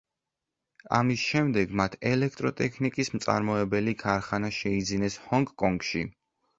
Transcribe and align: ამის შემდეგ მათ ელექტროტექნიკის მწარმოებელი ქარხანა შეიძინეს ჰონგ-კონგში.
ამის 0.99 1.25
შემდეგ 1.33 1.75
მათ 1.83 1.99
ელექტროტექნიკის 2.13 3.13
მწარმოებელი 3.19 3.97
ქარხანა 4.03 4.53
შეიძინეს 4.61 5.23
ჰონგ-კონგში. 5.31 6.09